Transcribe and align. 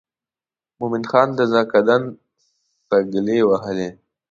مومن 0.77 1.03
خان 1.09 1.27
د 1.37 1.39
زکندن 1.51 2.01
سګلې 2.87 3.39
وهي. 3.49 3.89